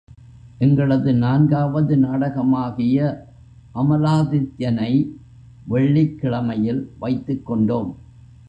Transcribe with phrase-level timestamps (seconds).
[0.57, 3.27] எங்களது நான்காவது நாடகமாகிய
[3.75, 4.91] அமலாதித்யனை
[5.67, 7.91] வெள்ளிக் கிழமையில் வைத்துக்கொண்டோம்.